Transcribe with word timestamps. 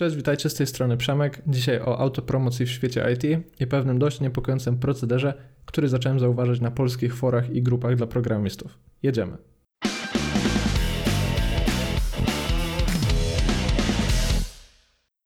Cześć, 0.00 0.16
witajcie 0.16 0.50
z 0.50 0.54
tej 0.54 0.66
strony 0.66 0.96
Przemek. 0.96 1.42
Dzisiaj 1.46 1.80
o 1.80 1.98
autopromocji 1.98 2.66
w 2.66 2.70
świecie 2.70 3.06
IT 3.12 3.44
i 3.60 3.66
pewnym 3.66 3.98
dość 3.98 4.20
niepokojącym 4.20 4.78
procederze, 4.78 5.34
który 5.64 5.88
zacząłem 5.88 6.20
zauważyć 6.20 6.60
na 6.60 6.70
polskich 6.70 7.16
forach 7.16 7.50
i 7.50 7.62
grupach 7.62 7.96
dla 7.96 8.06
programistów. 8.06 8.78
Jedziemy. 9.02 9.36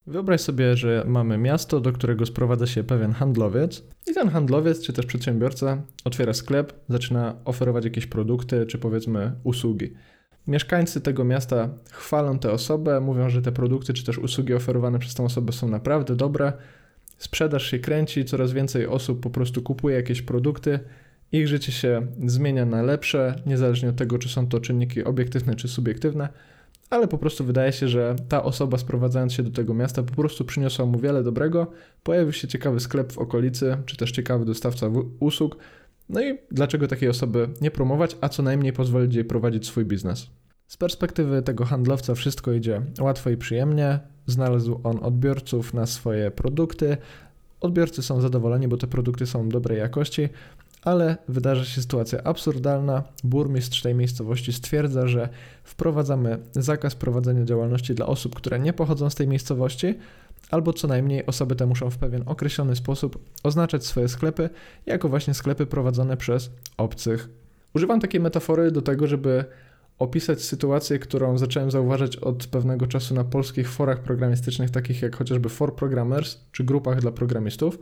Wyobraź 0.06 0.40
sobie, 0.40 0.76
że 0.76 1.04
mamy 1.06 1.38
miasto, 1.38 1.80
do 1.80 1.92
którego 1.92 2.26
sprowadza 2.26 2.66
się 2.66 2.84
pewien 2.84 3.12
handlowiec, 3.12 3.84
i 4.06 4.14
ten 4.14 4.28
handlowiec 4.28 4.86
czy 4.86 4.92
też 4.92 5.06
przedsiębiorca 5.06 5.82
otwiera 6.04 6.32
sklep, 6.32 6.72
zaczyna 6.88 7.36
oferować 7.44 7.84
jakieś 7.84 8.06
produkty 8.06 8.66
czy 8.66 8.78
powiedzmy 8.78 9.32
usługi. 9.44 9.94
Mieszkańcy 10.46 11.00
tego 11.00 11.24
miasta 11.24 11.68
chwalą 11.90 12.38
tę 12.38 12.52
osobę, 12.52 13.00
mówią, 13.00 13.30
że 13.30 13.42
te 13.42 13.52
produkty 13.52 13.92
czy 13.92 14.04
też 14.04 14.18
usługi 14.18 14.54
oferowane 14.54 14.98
przez 14.98 15.14
tę 15.14 15.24
osobę 15.24 15.52
są 15.52 15.68
naprawdę 15.68 16.16
dobre. 16.16 16.52
Sprzedaż 17.18 17.70
się 17.70 17.78
kręci, 17.78 18.24
coraz 18.24 18.52
więcej 18.52 18.86
osób 18.86 19.20
po 19.20 19.30
prostu 19.30 19.62
kupuje 19.62 19.96
jakieś 19.96 20.22
produkty, 20.22 20.80
ich 21.32 21.48
życie 21.48 21.72
się 21.72 22.06
zmienia 22.26 22.66
na 22.66 22.82
lepsze, 22.82 23.36
niezależnie 23.46 23.88
od 23.88 23.96
tego, 23.96 24.18
czy 24.18 24.28
są 24.28 24.46
to 24.46 24.60
czynniki 24.60 25.04
obiektywne 25.04 25.54
czy 25.54 25.68
subiektywne, 25.68 26.28
ale 26.90 27.08
po 27.08 27.18
prostu 27.18 27.44
wydaje 27.44 27.72
się, 27.72 27.88
że 27.88 28.16
ta 28.28 28.42
osoba 28.42 28.78
sprowadzając 28.78 29.32
się 29.32 29.42
do 29.42 29.50
tego 29.50 29.74
miasta 29.74 30.02
po 30.02 30.14
prostu 30.14 30.44
przyniosła 30.44 30.86
mu 30.86 30.98
wiele 30.98 31.22
dobrego, 31.22 31.66
pojawił 32.02 32.32
się 32.32 32.48
ciekawy 32.48 32.80
sklep 32.80 33.12
w 33.12 33.18
okolicy, 33.18 33.76
czy 33.86 33.96
też 33.96 34.12
ciekawy 34.12 34.44
dostawca 34.44 34.90
usług, 35.20 35.56
no 36.08 36.22
i 36.22 36.38
dlaczego 36.50 36.88
takiej 36.88 37.08
osoby 37.08 37.48
nie 37.60 37.70
promować, 37.70 38.16
a 38.20 38.28
co 38.28 38.42
najmniej 38.42 38.72
pozwolić 38.72 39.14
jej 39.14 39.24
prowadzić 39.24 39.66
swój 39.66 39.84
biznes. 39.84 40.26
Z 40.66 40.76
perspektywy 40.76 41.42
tego 41.42 41.64
handlowca 41.64 42.14
wszystko 42.14 42.52
idzie 42.52 42.82
łatwo 43.00 43.30
i 43.30 43.36
przyjemnie. 43.36 43.98
Znalazł 44.26 44.80
on 44.84 44.98
odbiorców 45.04 45.74
na 45.74 45.86
swoje 45.86 46.30
produkty. 46.30 46.96
Odbiorcy 47.60 48.02
są 48.02 48.20
zadowoleni, 48.20 48.68
bo 48.68 48.76
te 48.76 48.86
produkty 48.86 49.26
są 49.26 49.48
dobrej 49.48 49.78
jakości, 49.78 50.28
ale 50.82 51.16
wydarza 51.28 51.64
się 51.64 51.82
sytuacja 51.82 52.22
absurdalna. 52.22 53.02
Burmistrz 53.24 53.82
tej 53.82 53.94
miejscowości 53.94 54.52
stwierdza, 54.52 55.08
że 55.08 55.28
wprowadzamy 55.64 56.38
zakaz 56.52 56.94
prowadzenia 56.94 57.44
działalności 57.44 57.94
dla 57.94 58.06
osób, 58.06 58.34
które 58.34 58.58
nie 58.58 58.72
pochodzą 58.72 59.10
z 59.10 59.14
tej 59.14 59.28
miejscowości, 59.28 59.94
albo 60.50 60.72
co 60.72 60.88
najmniej 60.88 61.26
osoby 61.26 61.56
te 61.56 61.66
muszą 61.66 61.90
w 61.90 61.98
pewien 61.98 62.22
określony 62.26 62.76
sposób 62.76 63.18
oznaczać 63.42 63.86
swoje 63.86 64.08
sklepy 64.08 64.50
jako 64.86 65.08
właśnie 65.08 65.34
sklepy 65.34 65.66
prowadzone 65.66 66.16
przez 66.16 66.50
obcych. 66.76 67.28
Używam 67.74 68.00
takiej 68.00 68.20
metafory 68.20 68.70
do 68.70 68.82
tego, 68.82 69.06
żeby 69.06 69.44
opisać 69.98 70.42
sytuację, 70.42 70.98
którą 70.98 71.38
zacząłem 71.38 71.70
zauważać 71.70 72.16
od 72.16 72.46
pewnego 72.46 72.86
czasu 72.86 73.14
na 73.14 73.24
polskich 73.24 73.70
forach 73.70 74.02
programistycznych, 74.02 74.70
takich 74.70 75.02
jak 75.02 75.16
chociażby 75.16 75.48
For 75.48 75.76
Programmers 75.76 76.40
czy 76.52 76.64
grupach 76.64 77.00
dla 77.00 77.12
programistów, 77.12 77.78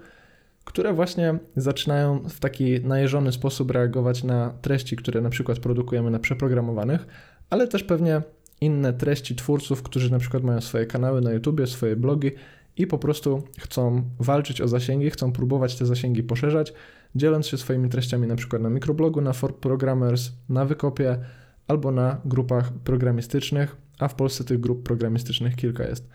które 0.65 0.93
właśnie 0.93 1.39
zaczynają 1.57 2.29
w 2.29 2.41
taki 2.41 2.81
najeżony 2.81 3.33
sposób 3.33 3.71
reagować 3.71 4.25
na 4.25 4.51
treści, 4.63 4.97
które 4.97 5.21
na 5.21 5.31
przykład 5.31 5.59
produkujemy 5.59 6.11
na 6.11 6.19
przeprogramowanych, 6.19 7.07
ale 7.51 7.69
też 7.69 7.85
pewnie 7.85 8.23
inne 8.61 8.93
treści 8.93 9.37
twórców, 9.37 9.83
którzy 9.83 10.13
na 10.13 10.19
przykład 10.19 10.43
mają 10.43 10.61
swoje 10.61 10.87
kanały 10.87 11.21
na 11.21 11.33
YouTube, 11.33 11.61
swoje 11.67 11.97
blogi 11.97 12.31
i 12.77 12.87
po 12.87 12.99
prostu 12.99 13.43
chcą 13.59 14.03
walczyć 14.21 14.61
o 14.61 14.69
zasięgi, 14.69 15.11
chcą 15.11 15.33
próbować 15.33 15.77
te 15.77 15.87
zasięgi 15.87 16.23
poszerzać, 16.23 16.73
dzieląc 17.15 17.47
się 17.47 17.57
swoimi 17.57 17.89
treściami 17.89 18.27
na 18.27 18.37
przykład 18.37 18.63
na 18.63 18.71
mikroblogu, 18.71 19.21
na 19.21 19.33
For 19.33 19.57
Programmers, 19.57 20.31
na 20.49 20.65
Wykopie 20.65 21.19
albo 21.69 21.93
na 21.93 22.21
grupach 22.25 22.73
programistycznych, 22.73 23.77
a 23.99 24.09
w 24.09 24.15
Polsce 24.15 24.45
tych 24.45 24.61
grup 24.61 24.83
programistycznych 24.83 25.57
kilka 25.57 25.85
jest. 25.85 26.09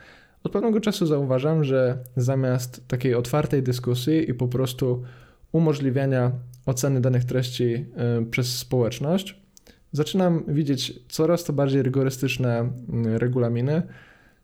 Od 0.43 0.51
pewnego 0.51 0.79
czasu 0.79 1.05
zauważam, 1.05 1.63
że 1.63 1.97
zamiast 2.15 2.87
takiej 2.87 3.15
otwartej 3.15 3.63
dyskusji 3.63 4.29
i 4.29 4.33
po 4.33 4.47
prostu 4.47 5.03
umożliwiania 5.51 6.31
oceny 6.65 7.01
danych 7.01 7.25
treści 7.25 7.85
y, 8.21 8.25
przez 8.25 8.57
społeczność, 8.57 9.41
zaczynam 9.91 10.43
widzieć 10.47 10.99
coraz 11.09 11.43
to 11.43 11.53
bardziej 11.53 11.83
rygorystyczne 11.83 12.69
y, 13.05 13.19
regulaminy, 13.19 13.81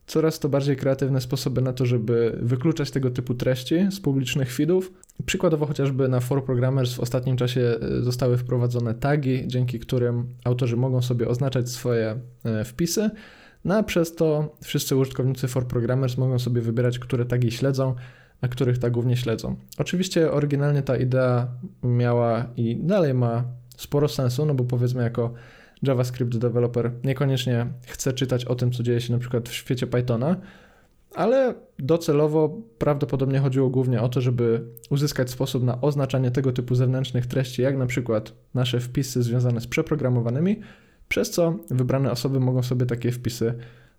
coraz 0.07 0.39
to 0.39 0.49
bardziej 0.49 0.75
kreatywne 0.75 1.21
sposoby 1.21 1.61
na 1.61 1.73
to, 1.73 1.85
żeby 1.85 2.39
wykluczać 2.41 2.91
tego 2.91 3.11
typu 3.11 3.33
treści 3.33 3.75
z 3.91 3.99
publicznych 3.99 4.53
feedów. 4.53 4.93
Przykładowo 5.25 5.65
chociażby 5.65 6.07
na 6.07 6.19
For 6.19 6.45
Programmers 6.45 6.93
w 6.93 6.99
ostatnim 6.99 7.37
czasie 7.37 7.61
e, 7.61 8.03
zostały 8.03 8.37
wprowadzone 8.37 8.93
tagi, 8.93 9.43
dzięki 9.47 9.79
którym 9.79 10.27
autorzy 10.43 10.77
mogą 10.77 11.01
sobie 11.01 11.27
oznaczać 11.27 11.69
swoje 11.69 12.19
e, 12.43 12.63
wpisy, 12.63 13.09
no 13.65 13.75
a 13.75 13.83
przez 13.83 14.15
to 14.15 14.55
wszyscy 14.61 14.95
użytkownicy 14.95 15.47
For 15.47 15.67
Programmers 15.67 16.17
mogą 16.17 16.39
sobie 16.39 16.61
wybierać, 16.61 16.99
które 16.99 17.25
tagi 17.25 17.51
śledzą, 17.51 17.95
a 18.41 18.47
których 18.47 18.77
tagów 18.77 19.05
nie 19.05 19.17
śledzą. 19.17 19.55
Oczywiście 19.77 20.31
oryginalnie 20.31 20.81
ta 20.81 20.97
idea 20.97 21.47
miała 21.83 22.45
i 22.57 22.75
dalej 22.75 23.13
ma 23.13 23.43
sporo 23.77 24.07
sensu, 24.07 24.45
no 24.45 24.53
bo 24.53 24.63
powiedzmy 24.63 25.03
jako 25.03 25.33
JavaScript 25.83 26.37
developer 26.37 26.91
niekoniecznie 27.03 27.67
chce 27.87 28.13
czytać 28.13 28.45
o 28.45 28.55
tym, 28.55 28.71
co 28.71 28.83
dzieje 28.83 29.01
się 29.01 29.13
na 29.13 29.19
przykład 29.19 29.49
w 29.49 29.53
świecie 29.53 29.87
Pythona, 29.87 30.35
ale 31.15 31.53
docelowo 31.79 32.61
prawdopodobnie 32.77 33.39
chodziło 33.39 33.69
głównie 33.69 34.01
o 34.01 34.09
to, 34.09 34.21
żeby 34.21 34.63
uzyskać 34.89 35.29
sposób 35.29 35.63
na 35.63 35.81
oznaczanie 35.81 36.31
tego 36.31 36.51
typu 36.51 36.75
zewnętrznych 36.75 37.25
treści, 37.25 37.61
jak 37.61 37.77
na 37.77 37.85
przykład 37.85 38.33
nasze 38.53 38.79
wpisy 38.79 39.23
związane 39.23 39.61
z 39.61 39.67
przeprogramowanymi, 39.67 40.59
przez 41.07 41.31
co 41.31 41.59
wybrane 41.69 42.11
osoby 42.11 42.39
mogą 42.39 42.63
sobie 42.63 42.85
takie 42.85 43.11
wpisy 43.11 43.53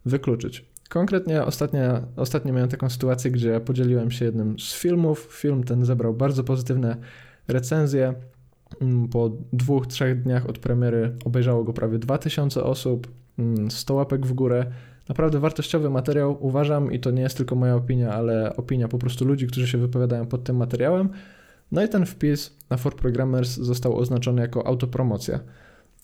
wykluczyć. 0.06 0.64
Konkretnie 0.88 1.44
ostatnio, 1.44 1.80
ostatnio 2.16 2.52
miałem 2.52 2.68
taką 2.68 2.90
sytuację, 2.90 3.30
gdzie 3.30 3.60
podzieliłem 3.60 4.10
się 4.10 4.24
jednym 4.24 4.58
z 4.58 4.74
filmów. 4.74 5.28
Film 5.30 5.64
ten 5.64 5.84
zebrał 5.84 6.14
bardzo 6.14 6.44
pozytywne 6.44 6.96
recenzje. 7.48 8.14
Mm, 8.80 9.08
po 9.08 9.30
dwóch, 9.52 9.86
trzech 9.86 10.22
dniach 10.22 10.48
od 10.48 10.58
premiery 10.58 11.16
obejrzało 11.24 11.64
go 11.64 11.72
prawie 11.72 11.98
2000 11.98 12.64
osób, 12.64 13.08
100 13.68 13.94
mm, 13.94 13.98
łapek 13.98 14.26
w 14.26 14.32
górę. 14.32 14.66
Naprawdę 15.08 15.40
wartościowy 15.40 15.90
materiał, 15.90 16.36
uważam, 16.40 16.92
i 16.92 17.00
to 17.00 17.10
nie 17.10 17.22
jest 17.22 17.36
tylko 17.36 17.54
moja 17.54 17.74
opinia, 17.74 18.12
ale 18.12 18.56
opinia 18.56 18.88
po 18.88 18.98
prostu 18.98 19.24
ludzi, 19.24 19.46
którzy 19.46 19.66
się 19.66 19.78
wypowiadają 19.78 20.26
pod 20.26 20.44
tym 20.44 20.56
materiałem. 20.56 21.08
No 21.72 21.84
i 21.84 21.88
ten 21.88 22.06
wpis 22.06 22.56
na 22.70 22.76
For 22.76 22.96
Programmers 22.96 23.56
został 23.56 23.96
oznaczony 23.96 24.42
jako 24.42 24.66
autopromocja. 24.66 25.40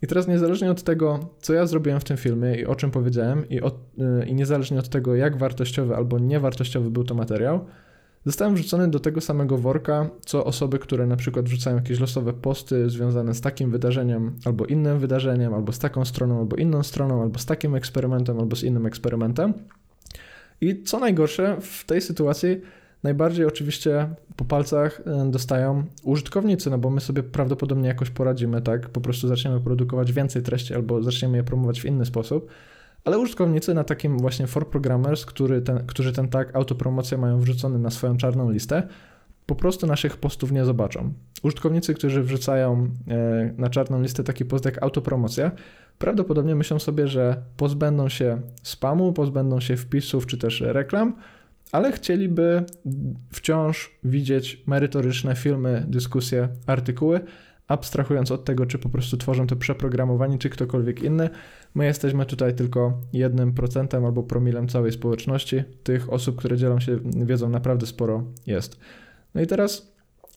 I 0.03 0.07
teraz 0.07 0.29
niezależnie 0.29 0.71
od 0.71 0.83
tego, 0.83 1.31
co 1.41 1.53
ja 1.53 1.67
zrobiłem 1.67 2.01
w 2.01 2.05
tym 2.05 2.17
filmie 2.17 2.55
i 2.55 2.67
o 2.67 2.75
czym 2.75 2.91
powiedziałem, 2.91 3.49
i, 3.49 3.61
od, 3.61 3.75
y, 4.23 4.27
i 4.27 4.35
niezależnie 4.35 4.79
od 4.79 4.89
tego, 4.89 5.15
jak 5.15 5.37
wartościowy 5.37 5.97
albo 5.97 6.19
niewartościowy 6.19 6.91
był 6.91 7.05
to 7.05 7.15
materiał, 7.15 7.67
Zostałem 8.27 8.55
wrzucony 8.55 8.89
do 8.89 9.01
tego 9.01 9.21
samego 9.21 9.59
worka, 9.59 10.11
co 10.21 10.45
osoby, 10.45 10.79
które 10.79 11.07
na 11.07 11.17
przykład 11.17 11.49
wrzucają 11.49 11.77
jakieś 11.77 12.01
losowe 12.01 12.33
posty 12.33 12.91
związane 12.91 13.35
z 13.35 13.41
takim 13.41 13.71
wydarzeniem, 13.71 14.37
albo 14.45 14.67
innym 14.67 14.99
wydarzeniem, 14.99 15.55
albo 15.55 15.73
z 15.73 15.79
taką 15.79 16.05
stroną, 16.05 16.39
albo 16.39 16.57
inną 16.57 16.83
stroną, 16.83 17.23
albo 17.23 17.39
z 17.39 17.47
takim 17.47 17.75
eksperymentem, 17.75 18.39
albo 18.39 18.57
z 18.57 18.63
innym 18.63 18.87
eksperymentem. 18.87 19.55
I 20.61 20.83
co 20.83 20.99
najgorsze, 20.99 21.57
w 21.61 21.85
tej 21.85 22.01
sytuacji 22.01 22.61
najbardziej 23.03 23.47
oczywiście 23.47 24.09
po 24.37 24.45
palcach 24.45 25.01
e, 25.07 25.31
dostają 25.31 25.85
użytkownicy, 26.03 26.71
no 26.71 26.79
bo 26.79 26.91
my 26.91 27.01
sobie 27.01 27.23
prawdopodobnie 27.23 27.89
jakoś 27.89 28.11
poradzimy, 28.11 28.63
tak? 28.63 28.89
Po 28.89 29.01
prostu 29.01 29.29
zaczniemy 29.29 29.61
produkować 29.61 30.13
więcej 30.13 30.43
treści 30.43 30.75
albo 30.75 31.03
zaczniemy 31.03 31.37
je 31.37 31.45
promować 31.45 31.81
w 31.81 31.85
inny 31.85 32.05
sposób 32.07 32.51
ale 33.05 33.19
użytkownicy 33.19 33.75
na 33.75 33.85
takim 33.85 34.19
właśnie 34.19 34.47
for 34.47 34.71
programmers, 34.71 35.27
który 35.27 35.63
ten, 35.63 35.87
którzy 35.87 36.13
ten 36.13 36.29
tag 36.29 36.57
autopromocja 36.57 37.19
mają 37.19 37.39
wrzucony 37.39 37.79
na 37.79 37.91
swoją 37.91 38.17
czarną 38.17 38.51
listę, 38.51 38.83
po 39.47 39.55
prostu 39.55 39.87
naszych 39.87 40.17
postów 40.17 40.53
nie 40.53 40.65
zobaczą. 40.65 41.13
Użytkownicy, 41.43 41.95
którzy 41.95 42.23
wrzucają 42.23 42.89
e, 43.09 43.55
na 43.59 43.71
czarną 43.71 44.03
listę 44.03 44.25
taki 44.25 44.45
post 44.45 44.65
jak 44.65 44.83
autopromocja, 44.83 45.51
prawdopodobnie 45.99 46.55
myślą 46.55 46.79
sobie, 46.79 47.09
że 47.09 47.43
pozbędą 47.57 48.09
się 48.09 48.41
spamu, 48.63 49.13
pozbędą 49.13 49.61
się 49.61 49.77
wpisów 49.77 50.27
czy 50.27 50.39
też 50.39 50.61
reklam, 50.61 51.15
ale 51.73 51.93
chcieliby 51.93 52.65
wciąż 53.33 53.99
widzieć 54.05 54.63
merytoryczne 54.67 55.37
filmy, 55.37 55.85
dyskusje, 55.89 56.49
artykuły, 56.67 57.21
abstrahując 57.71 58.31
od 58.31 58.45
tego, 58.45 58.67
czy 58.67 58.79
po 58.79 58.89
prostu 58.89 59.17
tworzą 59.17 59.47
to 59.47 59.57
przeprogramowanie, 59.57 60.39
czy 60.39 60.51
ktokolwiek 60.51 61.03
inny, 61.03 61.31
my 61.75 61.85
jesteśmy 61.85 62.27
tutaj 62.27 62.55
tylko 62.55 62.99
jednym 63.13 63.53
procentem 63.53 64.05
albo 64.05 64.23
promilem 64.23 64.69
całej 64.69 64.93
społeczności. 64.93 65.63
Tych 65.83 66.13
osób, 66.13 66.37
które 66.37 66.57
dzielą 66.57 66.81
się 66.81 66.99
wiedzą, 67.05 67.49
naprawdę 67.49 67.87
sporo 67.87 68.25
jest. 68.47 68.81
No 69.35 69.41
i 69.41 69.47
teraz 69.47 69.93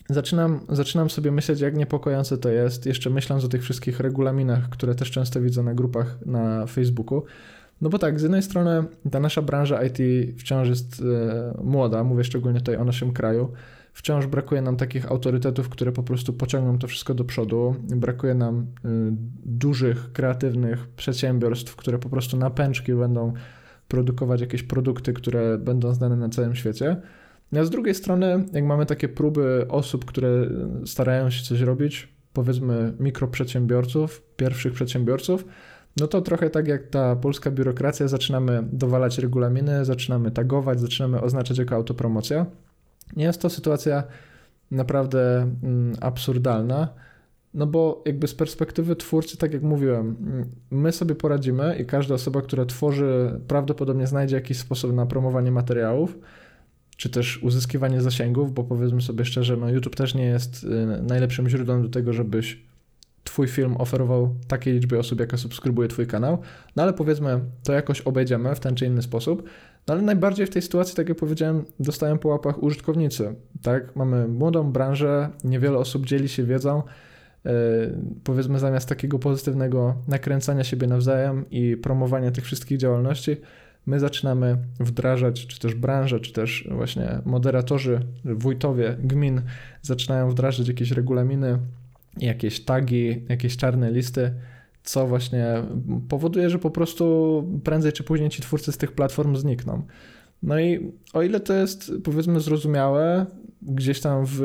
zaczynam, 0.09 0.59
zaczynam 0.69 1.09
sobie 1.09 1.31
myśleć, 1.31 1.61
jak 1.61 1.75
niepokojące 1.75 2.37
to 2.37 2.49
jest, 2.49 2.85
jeszcze 2.85 3.09
myśląc 3.09 3.43
o 3.43 3.47
tych 3.47 3.63
wszystkich 3.63 3.99
regulaminach, 3.99 4.69
które 4.69 4.95
też 4.95 5.11
często 5.11 5.41
widzę 5.41 5.63
na 5.63 5.73
grupach 5.73 6.17
na 6.25 6.65
Facebooku. 6.65 7.23
No 7.83 7.89
bo 7.89 7.99
tak, 7.99 8.19
z 8.19 8.23
jednej 8.23 8.43
strony 8.43 8.83
ta 9.11 9.19
nasza 9.19 9.41
branża 9.41 9.83
IT 9.83 9.97
wciąż 10.37 10.69
jest 10.69 11.01
e, 11.01 11.63
młoda, 11.63 12.03
mówię 12.03 12.23
szczególnie 12.23 12.59
tutaj 12.59 12.75
o 12.75 12.83
naszym 12.83 13.13
kraju 13.13 13.53
wciąż 13.93 14.27
brakuje 14.27 14.61
nam 14.61 14.77
takich 14.77 15.11
autorytetów, 15.11 15.69
które 15.69 15.91
po 15.91 16.03
prostu 16.03 16.33
pociągną 16.33 16.79
to 16.79 16.87
wszystko 16.87 17.13
do 17.13 17.23
przodu. 17.23 17.75
Brakuje 17.79 18.33
nam 18.33 18.59
y, 18.59 18.65
dużych, 19.45 20.11
kreatywnych 20.13 20.87
przedsiębiorstw, 20.87 21.75
które 21.75 21.99
po 21.99 22.09
prostu 22.09 22.37
na 22.37 22.49
pęczki 22.49 22.93
będą 22.93 23.33
produkować 23.87 24.41
jakieś 24.41 24.63
produkty, 24.63 25.13
które 25.13 25.57
będą 25.57 25.93
znane 25.93 26.15
na 26.15 26.29
całym 26.29 26.55
świecie. 26.55 27.01
No 27.51 27.59
a 27.59 27.63
z 27.63 27.69
drugiej 27.69 27.95
strony, 27.95 28.45
jak 28.53 28.63
mamy 28.63 28.85
takie 28.85 29.09
próby 29.09 29.65
osób, 29.69 30.05
które 30.05 30.49
starają 30.85 31.29
się 31.29 31.43
coś 31.43 31.61
robić, 31.61 32.13
powiedzmy 32.33 32.93
mikroprzedsiębiorców, 32.99 34.23
pierwszych 34.35 34.73
przedsiębiorców, 34.73 35.45
no 35.97 36.07
to 36.07 36.21
trochę 36.21 36.49
tak 36.49 36.67
jak 36.67 36.87
ta 36.87 37.15
polska 37.15 37.51
biurokracja, 37.51 38.07
zaczynamy 38.07 38.63
dowalać 38.71 39.17
regulaminy, 39.17 39.85
zaczynamy 39.85 40.31
tagować, 40.31 40.79
zaczynamy 40.79 41.21
oznaczać 41.21 41.57
jako 41.57 41.75
autopromocja. 41.75 42.45
Nie 43.15 43.25
jest 43.25 43.41
to 43.41 43.49
sytuacja 43.49 44.03
naprawdę 44.71 45.41
mm, 45.63 45.95
absurdalna, 46.01 46.87
no 47.53 47.67
bo 47.67 48.03
jakby 48.05 48.27
z 48.27 48.35
perspektywy 48.35 48.95
twórcy, 48.95 49.37
tak 49.37 49.53
jak 49.53 49.61
mówiłem, 49.61 50.15
mm, 50.19 50.49
my 50.71 50.91
sobie 50.91 51.15
poradzimy 51.15 51.77
i 51.81 51.85
każda 51.85 52.15
osoba, 52.15 52.41
która 52.41 52.65
tworzy, 52.65 53.39
prawdopodobnie 53.47 54.07
znajdzie 54.07 54.35
jakiś 54.35 54.57
sposób 54.57 54.93
na 54.93 55.05
promowanie 55.05 55.51
materiałów, 55.51 56.17
czy 56.97 57.09
też 57.09 57.43
uzyskiwanie 57.43 58.01
zasięgów, 58.01 58.53
bo 58.53 58.63
powiedzmy 58.63 59.01
sobie 59.01 59.25
szczerze, 59.25 59.57
no 59.57 59.69
YouTube 59.69 59.95
też 59.95 60.15
nie 60.15 60.25
jest 60.25 60.63
y, 60.63 60.67
najlepszym 61.01 61.49
źródłem 61.49 61.81
do 61.81 61.89
tego, 61.89 62.13
żebyś 62.13 62.63
Twój 63.23 63.47
film 63.47 63.75
oferował 63.77 64.35
takiej 64.47 64.73
liczbie 64.73 64.99
osób, 64.99 65.19
jaka 65.19 65.37
subskrybuje 65.37 65.87
Twój 65.87 66.07
kanał, 66.07 66.37
no 66.75 66.83
ale 66.83 66.93
powiedzmy, 66.93 67.39
to 67.63 67.73
jakoś 67.73 68.01
obejdziemy 68.01 68.55
w 68.55 68.59
ten 68.59 68.75
czy 68.75 68.85
inny 68.85 69.01
sposób. 69.01 69.43
No 69.87 69.93
ale 69.93 70.03
najbardziej 70.03 70.45
w 70.45 70.49
tej 70.49 70.61
sytuacji, 70.61 70.95
tak 70.95 71.09
jak 71.09 71.17
powiedziałem, 71.17 71.65
dostają 71.79 72.17
po 72.17 72.29
łapach 72.29 72.63
użytkownicy. 72.63 73.35
Tak, 73.61 73.95
mamy 73.95 74.27
młodą 74.27 74.71
branżę, 74.71 75.29
niewiele 75.43 75.77
osób 75.77 76.05
dzieli 76.05 76.29
się 76.29 76.43
wiedzą. 76.43 76.83
Yy, 77.45 77.51
powiedzmy, 78.23 78.59
zamiast 78.59 78.89
takiego 78.89 79.19
pozytywnego 79.19 79.95
nakręcania 80.07 80.63
siebie 80.63 80.87
nawzajem 80.87 81.45
i 81.51 81.77
promowania 81.77 82.31
tych 82.31 82.43
wszystkich 82.43 82.77
działalności, 82.77 83.37
my 83.85 83.99
zaczynamy 83.99 84.57
wdrażać, 84.79 85.47
czy 85.47 85.59
też 85.59 85.75
branże, 85.75 86.19
czy 86.19 86.33
też 86.33 86.67
właśnie 86.71 87.19
moderatorzy, 87.25 87.99
wójtowie 88.25 88.97
gmin 88.99 89.41
zaczynają 89.81 90.29
wdrażać 90.29 90.67
jakieś 90.67 90.91
regulaminy, 90.91 91.59
jakieś 92.17 92.65
tagi, 92.65 93.25
jakieś 93.29 93.57
czarne 93.57 93.91
listy, 93.91 94.33
co 94.83 95.07
właśnie 95.07 95.63
powoduje, 96.09 96.49
że 96.49 96.59
po 96.59 96.71
prostu 96.71 97.43
prędzej 97.63 97.93
czy 97.93 98.03
później 98.03 98.29
ci 98.29 98.41
twórcy 98.41 98.71
z 98.71 98.77
tych 98.77 98.91
platform 98.91 99.35
znikną. 99.35 99.83
No 100.43 100.59
i 100.59 100.91
o 101.13 101.21
ile 101.21 101.39
to 101.39 101.53
jest 101.53 101.91
powiedzmy 102.03 102.39
zrozumiałe, 102.39 103.25
gdzieś 103.61 104.01
tam 104.01 104.25
w, 104.25 104.41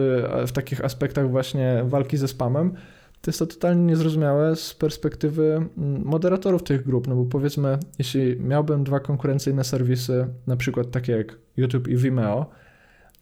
w 0.46 0.52
takich 0.52 0.84
aspektach 0.84 1.30
właśnie 1.30 1.82
walki 1.84 2.16
ze 2.16 2.28
spamem, 2.28 2.74
to 3.20 3.30
jest 3.30 3.38
to 3.38 3.46
totalnie 3.46 3.84
niezrozumiałe 3.84 4.56
z 4.56 4.74
perspektywy 4.74 5.68
mm, 5.78 6.04
moderatorów 6.04 6.62
tych 6.62 6.84
grup, 6.84 7.08
no 7.08 7.16
bo 7.16 7.24
powiedzmy, 7.24 7.78
jeśli 7.98 8.40
miałbym 8.40 8.84
dwa 8.84 9.00
konkurencyjne 9.00 9.64
serwisy, 9.64 10.26
na 10.46 10.56
przykład 10.56 10.90
takie 10.90 11.12
jak 11.12 11.38
YouTube 11.56 11.88
i 11.88 11.96
Vimeo, 11.96 12.46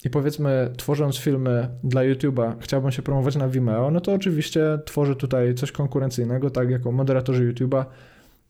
i 0.05 0.11
powiedzmy, 0.11 0.71
tworząc 0.77 1.19
filmy 1.19 1.69
dla 1.85 2.01
YouTube'a, 2.01 2.55
chciałbym 2.61 2.91
się 2.91 3.03
promować 3.03 3.37
na 3.37 3.49
Vimeo, 3.49 3.91
no 3.91 4.01
to 4.01 4.13
oczywiście 4.13 4.79
tworzę 4.85 5.17
tutaj 5.17 5.55
coś 5.55 5.73
konkurencyjnego, 5.73 6.51
tak 6.51 6.71
jako 6.71 6.93
moderatorzy 6.93 7.53
YouTube'a, 7.53 7.85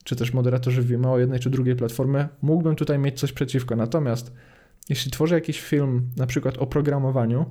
czy 0.04 0.16
też 0.16 0.32
moderatorzy 0.32 0.82
Vimeo 0.82 1.19
jednej 1.19 1.40
czy 1.40 1.50
drugiej 1.50 1.76
platformy, 1.76 2.28
mógłbym 2.43 2.76
tutaj 2.76 2.98
mieć 2.98 3.20
coś 3.20 3.32
przeciwko. 3.32 3.76
Natomiast 3.76 4.32
jeśli 4.88 5.10
tworzę 5.10 5.34
jakiś 5.34 5.60
film, 5.60 6.10
na 6.16 6.26
przykład 6.26 6.58
o 6.58 6.66
programowaniu 6.66 7.46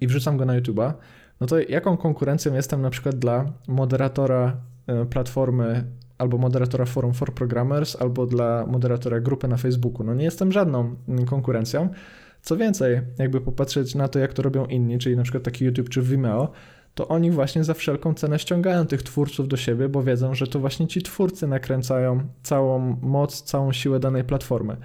i 0.00 0.06
wrzucam 0.06 0.36
go 0.36 0.44
na 0.44 0.60
YouTube'a, 0.60 0.92
no 1.40 1.46
to 1.46 1.58
jaką 1.60 1.96
konkurencją 1.96 2.54
jestem 2.54 2.82
na 2.82 2.90
przykład 2.90 3.16
dla 3.16 3.52
moderatora 3.68 4.56
e, 4.86 5.06
platformy 5.06 5.84
albo 6.18 6.38
moderatora 6.38 6.84
forum 6.84 7.14
for 7.14 7.34
programmers, 7.34 7.96
albo 7.96 8.26
dla 8.26 8.66
moderatora 8.66 9.20
grupy 9.20 9.48
na 9.48 9.56
Facebooku? 9.56 10.04
No 10.04 10.14
nie 10.14 10.24
jestem 10.24 10.52
żadną 10.52 10.96
konkurencją. 11.26 11.88
Co 12.42 12.56
więcej, 12.56 13.00
jakby 13.18 13.40
popatrzeć 13.40 13.94
na 13.94 14.08
to, 14.08 14.18
jak 14.18 14.32
to 14.32 14.42
robią 14.42 14.66
inni, 14.66 14.98
czyli 14.98 15.16
na 15.16 15.22
przykład 15.22 15.42
taki 15.42 15.64
YouTube 15.64 15.88
czy 15.88 16.02
Vimeo, 16.02 16.52
to 16.94 17.08
oni 17.08 17.30
właśnie 17.30 17.64
za 17.64 17.74
wszelką 17.74 18.14
cenę 18.14 18.38
ściągają 18.38 18.86
tych 18.86 19.02
twórców 19.02 19.48
do 19.48 19.56
siebie, 19.56 19.88
bo 19.88 20.02
wiedzą, 20.02 20.34
że 20.34 20.46
to 20.46 20.60
właśnie 20.60 20.86
ci 20.86 21.02
twórcy 21.02 21.46
nakręcają 21.46 22.20
całą 22.42 22.96
moc, 23.02 23.42
całą 23.42 23.72
siłę 23.72 24.00
danej 24.00 24.24
platformy. 24.24 24.76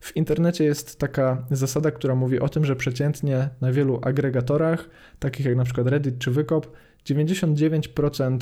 W 0.00 0.16
internecie 0.16 0.64
jest 0.64 0.98
taka 0.98 1.46
zasada, 1.50 1.90
która 1.90 2.14
mówi 2.14 2.40
o 2.40 2.48
tym, 2.48 2.64
że 2.64 2.76
przeciętnie 2.76 3.48
na 3.60 3.72
wielu 3.72 3.98
agregatorach, 4.02 4.88
takich 5.18 5.46
jak 5.46 5.56
na 5.56 5.64
przykład 5.64 5.86
Reddit 5.86 6.18
czy 6.18 6.30
Wykop, 6.30 6.72
99% 7.04 8.38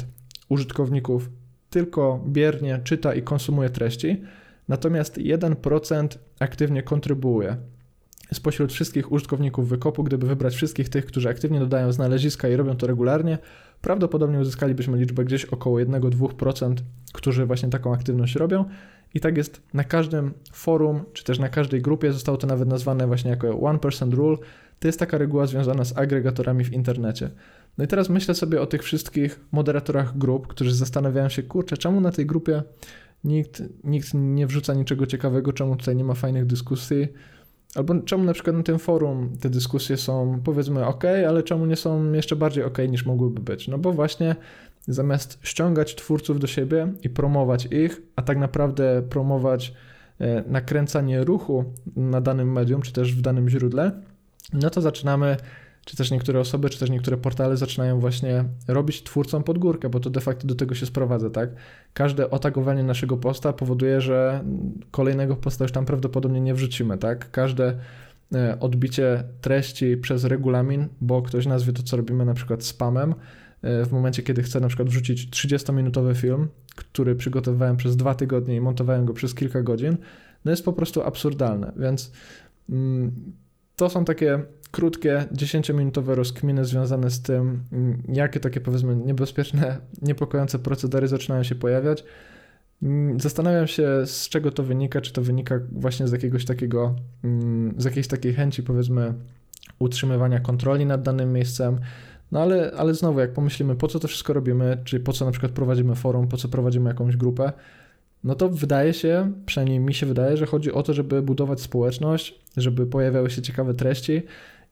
użytkowników 0.49 1.31
tylko 1.70 2.25
biernie 2.26 2.81
czyta 2.84 3.14
i 3.14 3.22
konsumuje 3.22 3.70
treści, 3.70 4.22
natomiast 4.69 5.19
1% 5.19 6.08
aktywnie 6.40 6.82
kontrybuuje 6.82 7.56
spośród 8.32 8.73
wszystkich 8.73 9.12
użytkowników 9.12 9.69
wykopu, 9.69 10.05
gdyby 10.05 10.26
wybrać 10.26 10.55
wszystkich 10.55 10.88
tych, 10.88 11.06
którzy 11.06 11.29
aktywnie 11.29 11.61
dodają 11.61 11.93
znaleziska 11.93 12.49
i 12.49 12.56
robią 12.56 12.76
to 12.76 12.87
regularnie, 12.87 13.38
prawdopodobnie 13.81 14.38
uzyskalibyśmy 14.38 14.99
liczbę 14.99 15.25
gdzieś 15.25 15.44
około 15.44 15.79
1-2%, 15.79 16.75
którzy 17.12 17.47
właśnie 17.47 17.69
taką 17.69 17.94
aktywność 17.94 18.37
robią. 18.37 18.65
I 19.15 19.21
tak 19.21 19.37
jest 19.37 19.62
na 19.75 19.85
każdym 19.85 20.35
forum, 20.53 21.05
czy 21.12 21.25
też 21.25 21.38
na 21.38 21.49
każdej 21.49 21.82
grupie, 21.82 22.12
zostało 22.12 22.38
to 22.38 22.47
nawet 22.47 22.69
nazwane 22.69 23.06
właśnie 23.06 23.31
jako 23.31 23.49
1% 23.49 24.12
rule. 24.12 24.37
To 24.79 24.88
jest 24.88 24.99
taka 24.99 25.19
reguła 25.19 25.47
związana 25.47 25.85
z 25.85 25.99
agregatorami 25.99 26.65
w 26.65 26.73
internecie. 26.73 27.31
No 27.79 27.85
i 27.85 27.87
teraz 27.87 28.09
myślę 28.09 28.35
sobie 28.35 28.61
o 28.61 28.67
tych 28.67 28.82
wszystkich 28.82 29.41
moderatorach 29.53 30.19
grup, 30.19 30.47
którzy 30.47 30.75
zastanawiają 30.75 31.29
się, 31.29 31.43
kurczę, 31.43 31.76
czemu 31.76 32.00
na 32.00 32.12
tej 32.12 32.26
grupie 32.26 32.62
nikt, 33.25 33.62
nikt 33.85 34.09
nie 34.15 34.47
wrzuca 34.47 34.75
niczego 34.75 35.06
ciekawego, 35.06 35.53
czemu 35.53 35.76
tutaj 35.76 35.97
nie 35.97 36.05
ma 36.05 36.15
fajnych 36.15 36.47
dyskusji, 36.47 37.09
Albo 37.75 37.94
czemu 38.00 38.25
na 38.25 38.32
przykład 38.32 38.56
na 38.56 38.62
tym 38.62 38.79
forum 38.79 39.37
te 39.41 39.50
dyskusje 39.50 39.97
są 39.97 40.41
powiedzmy 40.44 40.87
ok, 40.87 41.05
ale 41.29 41.43
czemu 41.43 41.67
nie 41.67 41.76
są 41.76 42.12
jeszcze 42.12 42.37
bardziej 42.37 42.65
ok 42.65 42.79
niż 42.88 43.06
mogłyby 43.06 43.41
być? 43.41 43.69
No 43.69 43.79
bo 43.79 43.93
właśnie 43.93 44.37
zamiast 44.81 45.38
ściągać 45.43 45.94
twórców 45.94 46.41
do 46.41 46.47
siebie 46.47 46.93
i 47.03 47.11
promować 47.11 47.69
ich, 47.71 48.03
a 48.17 48.23
tak 48.23 48.38
naprawdę 48.38 49.03
promować 49.03 49.75
e, 50.21 50.43
nakręcanie 50.47 51.25
ruchu 51.25 51.65
na 51.97 52.21
danym 52.21 52.53
medium, 52.53 52.82
czy 52.82 52.93
też 52.93 53.15
w 53.15 53.21
danym 53.21 53.49
źródle, 53.49 53.93
no 54.53 54.71
to 54.71 54.81
zaczynamy 54.81 55.37
czy 55.85 55.97
też 55.97 56.11
niektóre 56.11 56.41
osoby, 56.41 56.71
czy 56.71 56.79
też 56.79 56.91
niektóre 56.91 57.17
portale 57.17 57.57
zaczynają 57.57 58.01
właśnie 58.01 58.45
robić 58.69 59.03
twórcom 59.03 59.43
pod 59.43 59.59
górkę, 59.59 59.89
bo 59.89 60.01
to 60.01 60.11
de 60.11 60.21
facto 60.21 60.47
do 60.47 60.55
tego 60.55 60.75
się 60.75 60.87
sprowadza, 60.87 61.31
tak? 61.31 61.51
Każde 61.95 62.31
otagowanie 62.31 62.83
naszego 62.83 63.17
posta 63.17 63.53
powoduje, 63.53 64.01
że 64.01 64.45
kolejnego 64.91 65.37
posta 65.37 65.65
już 65.65 65.73
tam 65.73 65.85
prawdopodobnie 65.85 66.41
nie 66.41 66.55
wrzucimy, 66.55 66.99
tak? 66.99 67.31
Każde 67.31 67.79
e, 68.35 68.61
odbicie 68.61 69.25
treści 69.41 69.97
przez 69.97 70.25
regulamin, 70.25 70.88
bo 71.00 71.23
ktoś 71.23 71.47
nazwie 71.47 71.73
to, 71.73 71.83
co 71.83 71.97
robimy 71.97 72.25
na 72.25 72.35
przykład 72.35 72.64
spamem, 72.64 73.14
e, 73.62 73.85
w 73.85 73.93
momencie, 73.93 74.23
kiedy 74.23 74.43
chcę 74.43 74.61
na 74.61 74.69
przykład 74.69 74.88
wrzucić 74.88 75.31
30-minutowy 75.31 76.14
film, 76.14 76.49
który 76.76 77.17
przygotowywałem 77.17 77.76
przez 77.76 77.97
dwa 77.97 78.14
tygodnie 78.14 78.57
i 78.57 78.61
montowałem 78.61 79.05
go 79.05 79.14
przez 79.14 79.35
kilka 79.35 79.62
godzin, 79.62 79.97
no 80.45 80.50
jest 80.50 80.64
po 80.64 80.73
prostu 80.73 81.03
absurdalne, 81.03 81.73
więc 81.76 82.12
mm, 82.69 83.12
to 83.76 83.91
są 83.91 84.05
takie 84.05 84.43
krótkie, 84.75 85.25
10-minutowe 85.33 86.14
rozkminy 86.14 86.64
związane 86.64 87.11
z 87.11 87.23
tym, 87.23 87.62
mm, 87.73 88.02
jakie 88.09 88.40
takie 88.40 88.61
powiedzmy 88.61 88.97
niebezpieczne, 88.97 89.78
niepokojące 90.02 90.59
procedery 90.59 91.09
zaczynają 91.09 91.43
się 91.43 91.54
pojawiać. 91.54 92.04
Mm, 92.83 93.21
zastanawiam 93.21 93.66
się, 93.66 93.88
z 94.07 94.28
czego 94.28 94.50
to 94.50 94.62
wynika, 94.62 95.00
czy 95.00 95.12
to 95.12 95.23
wynika 95.23 95.61
właśnie 95.73 96.09
z 96.09 96.12
jakiegoś 96.12 96.45
takiego, 96.45 96.95
mm, 97.25 97.75
z 97.78 97.85
jakiejś 97.85 98.09
takiej 98.09 98.35
chęci 98.35 98.62
powiedzmy 98.62 99.14
utrzymywania 99.78 100.40
kontroli 100.40 100.87
nad 100.87 101.02
danym 101.02 101.33
miejscem, 101.33 101.78
no 102.33 102.40
ale, 102.40 102.73
ale 102.76 102.95
znowu, 102.95 103.21
jak 103.21 103.33
pomyślimy, 103.33 103.75
po 103.75 103.88
co 103.88 104.00
to 104.00 104.09
wszystko 104.09 104.33
robimy, 104.33 104.78
czy 104.85 105.00
po 105.00 105.12
co 105.12 105.25
na 105.25 105.31
przykład 105.31 105.52
prowadzimy 105.52 105.95
forum, 105.95 106.28
po 106.28 106.37
co 106.37 106.49
prowadzimy 106.49 106.90
jakąś 106.90 107.16
grupę, 107.16 107.52
no 108.25 108.35
to 108.35 108.49
wydaje 108.49 108.95
się, 108.95 109.33
przynajmniej 109.47 109.81
mi 109.81 109.95
się 109.95 110.07
wydaje, 110.07 110.37
że 110.37 110.47
chodzi 110.47 110.73
o 110.73 110.83
to, 110.83 110.95
żeby 110.95 111.23
budować 111.23 111.61
społeczność, 111.61 112.40
żeby 112.57 112.87
pojawiały 112.87 113.31
się 113.31 113.43
ciekawe 113.43 113.75
treści, 113.75 114.23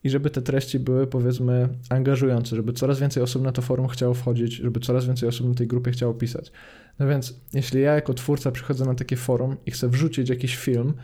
i 0.04 0.11
żeby 0.11 0.30
te 0.30 0.42
treści 0.42 0.78
były 0.78 1.06
powiedzmy 1.06 1.68
angażujące, 1.88 2.56
żeby 2.56 2.73
coraz 2.73 3.00
więcej 3.00 3.23
osób 3.23 3.42
na 3.42 3.52
to 3.52 3.62
forum 3.62 3.88
chciało 3.88 4.14
wchodzić, 4.14 4.54
żeby 4.54 4.80
coraz 4.80 5.06
więcej 5.06 5.28
osób 5.28 5.49
na 5.49 5.54
tej 5.54 5.66
grupie 5.66 5.90
chciało 5.90 6.14
pisać. 6.14 6.52
No 6.99 7.09
więc 7.09 7.40
jeśli 7.52 7.80
ja 7.80 7.94
jako 7.94 8.14
twórca 8.14 8.50
przychodzę 8.50 8.85
na 8.85 8.94
takie 8.94 9.16
forum 9.16 9.56
i 9.66 9.71
chcę 9.71 9.88
wrzucić 9.88 10.28
jakiś 10.28 10.56
film, 10.56 10.94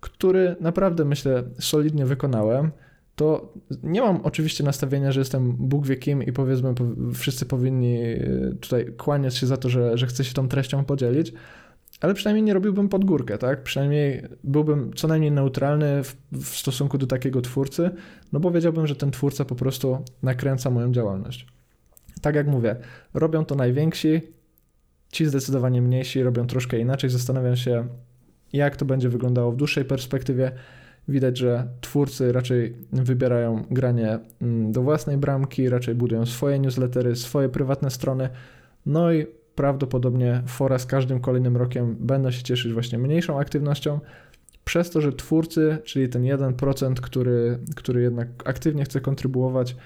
który 0.00 0.56
naprawdę 0.60 1.04
myślę 1.04 1.42
solidnie 1.58 2.06
wykonałem, 2.06 2.70
to 3.16 3.52
nie 3.82 4.00
mam 4.00 4.20
oczywiście 4.22 4.64
nastawienia, 4.64 5.12
że 5.12 5.20
jestem 5.20 5.52
Bóg 5.52 5.86
wie 5.86 5.96
kim 5.96 6.22
i 6.22 6.32
powiedzmy 6.32 6.74
wszyscy 7.14 7.46
powinni 7.46 7.98
tutaj 8.60 8.92
kłaniać 8.96 9.36
się 9.36 9.46
za 9.46 9.56
to, 9.56 9.68
że, 9.68 9.98
że 9.98 10.06
chcę 10.06 10.24
się 10.24 10.34
tą 10.34 10.48
treścią 10.48 10.84
podzielić, 10.84 11.32
ale 12.02 12.14
przynajmniej 12.14 12.42
nie 12.42 12.54
robiłbym 12.54 12.88
pod 12.88 13.04
górkę, 13.04 13.38
tak? 13.38 13.62
Przynajmniej 13.62 14.22
byłbym 14.44 14.92
co 14.94 15.08
najmniej 15.08 15.32
neutralny 15.32 16.04
w, 16.04 16.16
w, 16.32 16.56
stosunku 16.56 16.98
do 16.98 17.06
takiego 17.06 17.40
twórcy, 17.40 17.90
no 18.32 18.40
bo 18.40 18.50
wiedziałbym, 18.50 18.86
że 18.86 18.96
ten 18.96 19.10
twórca 19.10 19.44
po 19.44 19.54
prostu 19.54 19.98
nakręca 20.22 20.70
moją 20.70 20.92
działalność. 20.92 21.46
Tak 22.20 22.34
jak 22.34 22.46
mówię, 22.46 22.76
robią 23.14 23.44
to 23.44 23.54
najwięksi, 23.54 24.20
ci 25.12 25.26
zdecydowanie 25.26 25.82
mniejsi 25.82 26.22
robią 26.22 26.46
troszkę 26.46 26.78
inaczej. 26.78 27.10
Zastanawiam 27.10 27.56
się, 27.56 27.86
jak 28.52 28.76
to 28.76 28.84
będzie 28.84 29.08
wyglądało 29.08 29.52
w 29.52 29.56
dłuższej 29.56 29.84
perspektywie. 29.84 30.52
Widać, 31.08 31.38
że 31.38 31.68
twórcy 31.80 32.32
raczej 32.32 32.76
wybierają 32.92 33.64
granie 33.70 34.18
mm, 34.42 34.72
do 34.72 34.82
własnej 34.82 35.16
bramki, 35.16 35.68
raczej 35.68 35.94
budują 35.94 36.26
swoje 36.26 36.58
newslettery, 36.58 37.16
swoje 37.16 37.48
prywatne 37.48 37.90
strony. 37.90 38.28
No 38.86 39.12
i 39.12 39.26
prawdopodobnie 39.62 40.42
fora 40.46 40.78
z 40.78 40.86
każdym 40.86 41.20
kolejnym 41.20 41.56
rokiem 41.56 41.96
będą 42.00 42.30
się 42.30 42.42
cieszyć 42.42 42.72
właśnie 42.72 42.98
mniejszą 42.98 43.38
aktywnością, 43.38 44.00
przez 44.64 44.90
to, 44.90 45.00
że 45.00 45.12
twórcy, 45.12 45.78
czyli 45.84 46.08
ten 46.08 46.22
1%, 46.22 46.94
który, 46.94 47.58
który 47.76 48.02
jednak 48.02 48.28
aktywnie 48.44 48.84
chce 48.84 49.00
kontrybuować, 49.00 49.76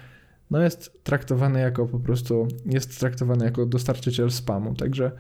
no 0.51 0.63
jest 0.63 1.05
traktowany 1.05 1.61
jako 1.61 1.87
po 1.87 1.99
prostu, 1.99 2.49
jest 2.67 3.01
traktowany 3.01 3.45
jako 3.45 3.67
dostarczyciel 3.67 4.31
spamu, 4.31 4.75
także 4.75 5.11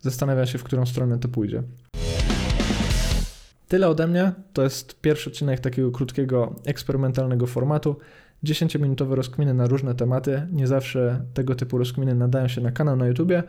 zastanawiam 0.00 0.46
się, 0.46 0.58
w 0.58 0.64
którą 0.64 0.86
stronę 0.86 1.18
to 1.18 1.28
pójdzie. 1.28 1.62
Tyle 3.68 3.88
ode 3.88 4.06
mnie. 4.06 4.32
To 4.52 4.62
jest 4.62 5.00
pierwszy 5.00 5.30
odcinek 5.30 5.60
takiego 5.60 5.90
krótkiego, 5.90 6.54
eksperymentalnego 6.66 7.46
formatu. 7.46 7.96
10-minutowe 8.44 9.14
rozkminy 9.14 9.54
na 9.54 9.66
różne 9.66 9.94
tematy. 9.94 10.46
Nie 10.52 10.66
zawsze 10.66 11.24
tego 11.34 11.54
typu 11.54 11.78
rozkminy 11.78 12.14
nadają 12.14 12.48
się 12.48 12.60
na 12.60 12.72
kanał 12.72 12.96
na 12.96 13.06
YouTubie. 13.06 13.42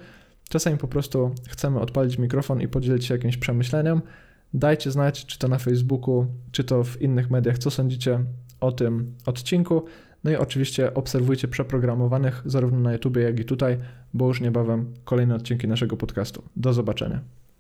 Czasami 0.50 0.78
po 0.78 0.88
prostu 0.88 1.32
chcemy 1.50 1.80
odpalić 1.80 2.18
mikrofon 2.18 2.62
i 2.62 2.68
podzielić 2.68 3.06
się 3.06 3.14
jakimś 3.14 3.38
przemyśleniem. 3.38 4.02
Dajcie 4.54 4.92
znać, 4.92 5.26
czy 5.26 5.40
to 5.40 5.48
na 5.48 5.58
Facebooku, 5.58 6.28
czy 6.52 6.64
to 6.64 6.84
w 6.84 7.02
innych 7.02 7.30
mediach, 7.30 7.58
co 7.58 7.72
sądzicie 7.72 8.24
o 8.60 8.72
tym 8.72 9.16
odcinku. 9.26 9.86
No 10.24 10.32
i 10.32 10.36
oczywiście 10.36 10.94
obserwujcie 10.94 11.48
przeprogramowanych 11.48 12.42
zarówno 12.46 12.80
na 12.80 12.94
YouTube, 12.94 13.18
jak 13.18 13.40
i 13.40 13.46
tutaj, 13.46 13.78
bo 14.14 14.28
już 14.28 14.42
niebawem 14.42 14.94
kolejne 15.06 15.36
odcinki 15.36 15.68
naszego 15.68 15.98
podcastu. 15.98 16.44
Do 16.56 16.74
zobaczenia. 16.74 17.22